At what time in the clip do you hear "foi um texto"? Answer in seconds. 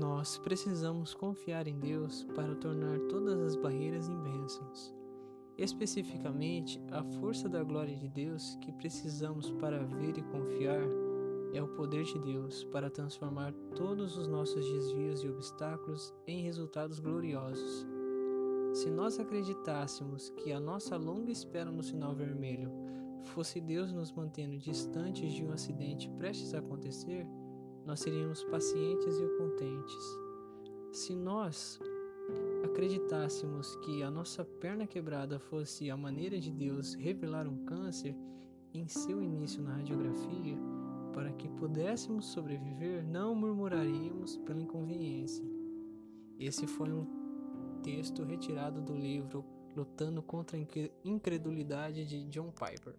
46.66-48.22